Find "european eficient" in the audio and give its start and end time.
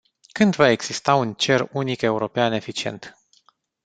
2.01-3.15